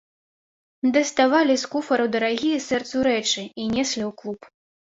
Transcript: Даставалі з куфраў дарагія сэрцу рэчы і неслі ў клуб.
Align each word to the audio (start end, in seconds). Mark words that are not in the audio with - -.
Даставалі 0.95 1.57
з 1.65 1.69
куфраў 1.75 2.11
дарагія 2.17 2.65
сэрцу 2.71 2.97
рэчы 3.11 3.47
і 3.61 3.71
неслі 3.77 4.03
ў 4.09 4.11
клуб. 4.21 4.53